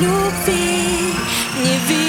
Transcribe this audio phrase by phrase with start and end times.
[0.00, 1.14] Любви
[1.62, 2.07] не видно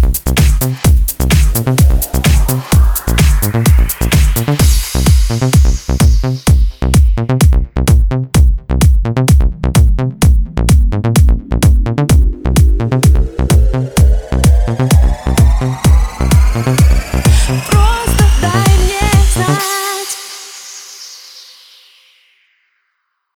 [0.00, 0.47] Thank